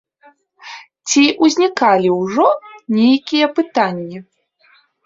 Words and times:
Ці 1.09 1.23
ўзнікалі 1.47 2.09
ўжо 2.21 2.47
нейкія 2.99 3.45
пытанні? 3.61 4.17